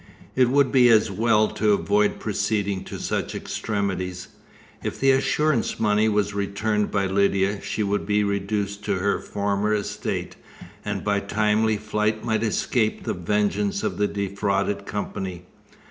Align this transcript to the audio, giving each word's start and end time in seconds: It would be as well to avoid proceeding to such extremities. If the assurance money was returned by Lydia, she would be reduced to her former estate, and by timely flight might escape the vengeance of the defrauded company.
It 0.35 0.49
would 0.49 0.71
be 0.71 0.89
as 0.89 1.11
well 1.11 1.47
to 1.49 1.73
avoid 1.73 2.17
proceeding 2.19 2.83
to 2.85 2.97
such 2.97 3.35
extremities. 3.35 4.29
If 4.81 4.99
the 4.99 5.11
assurance 5.11 5.79
money 5.79 6.09
was 6.09 6.33
returned 6.33 6.89
by 6.89 7.05
Lydia, 7.05 7.61
she 7.61 7.83
would 7.83 8.07
be 8.07 8.23
reduced 8.23 8.83
to 8.85 8.95
her 8.95 9.19
former 9.19 9.75
estate, 9.75 10.37
and 10.83 11.03
by 11.03 11.19
timely 11.19 11.77
flight 11.77 12.23
might 12.23 12.41
escape 12.41 13.03
the 13.03 13.13
vengeance 13.13 13.83
of 13.83 13.99
the 13.99 14.07
defrauded 14.07 14.87
company. 14.87 15.45